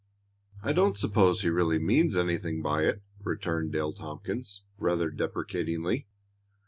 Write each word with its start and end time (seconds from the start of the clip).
"I 0.63 0.73
don't 0.73 0.97
suppose 0.97 1.41
he 1.43 1.49
really 1.51 1.77
means 1.77 2.17
anything 2.17 2.63
by 2.63 2.85
it," 2.85 3.03
returned 3.23 3.73
Dale 3.73 3.93
Tompkins, 3.93 4.63
rather 4.79 5.11
deprecatingly. 5.11 6.07